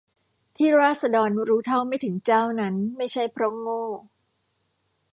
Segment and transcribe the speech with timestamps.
[0.57, 3.81] ที่ราษฎรรู้เท่าไม่ถึงเจ้านั้น ไม่ใช่เพราะโง่